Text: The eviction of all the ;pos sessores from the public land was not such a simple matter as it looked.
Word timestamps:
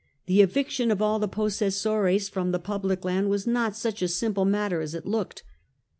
The 0.25 0.41
eviction 0.41 0.89
of 0.89 0.99
all 0.99 1.19
the 1.19 1.27
;pos 1.27 1.55
sessores 1.57 2.27
from 2.27 2.51
the 2.51 2.57
public 2.57 3.05
land 3.05 3.29
was 3.29 3.45
not 3.45 3.75
such 3.75 4.01
a 4.01 4.07
simple 4.07 4.45
matter 4.45 4.81
as 4.81 4.95
it 4.95 5.05
looked. 5.05 5.43